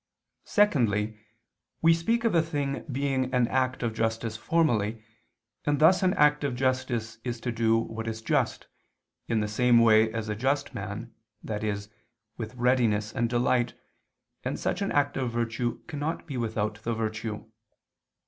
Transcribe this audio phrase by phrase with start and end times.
[0.45, 1.19] Secondly,
[1.83, 5.03] we speak of a thing being an act of justice formally,
[5.63, 8.65] and thus an act of justice is to do what is just,
[9.27, 11.13] in the same way as a just man,
[11.47, 11.75] i.e.
[12.35, 13.75] with readiness and delight,
[14.43, 17.45] and such an act of virtue cannot be without the virtue.